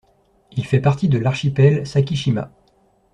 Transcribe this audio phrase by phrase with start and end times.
[0.53, 2.49] Il fait partie de l'archipel Sakishima.